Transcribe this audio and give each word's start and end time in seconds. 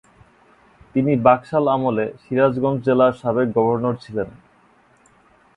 তিনি 0.95 1.11
বাকশাল 1.25 1.65
আমলে 1.75 2.05
সিরাজগঞ্জ 2.21 2.79
জেলার 2.85 3.13
সাবেক 3.21 3.47
গভর্নর 3.57 3.95
ছিলেন। 4.03 4.29